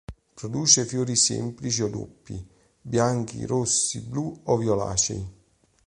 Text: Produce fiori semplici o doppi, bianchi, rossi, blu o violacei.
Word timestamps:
Produce 0.33 0.83
fiori 0.87 1.15
semplici 1.15 1.83
o 1.83 1.87
doppi, 1.87 2.43
bianchi, 2.81 3.45
rossi, 3.45 3.99
blu 4.01 4.35
o 4.45 4.57
violacei. 4.57 5.23